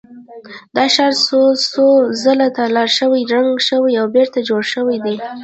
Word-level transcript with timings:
دا 0.75 0.85
ښار 0.93 1.13
څو 1.27 1.39
څو 1.71 1.85
ځله 2.23 2.47
تالا 2.57 2.85
شوی، 2.97 3.21
ړنګ 3.31 3.51
شوی 3.67 3.93
او 4.01 4.05
بېرته 4.15 4.39
جوړ 4.49 4.61
شوی 4.73 4.97
دی. 5.05 5.15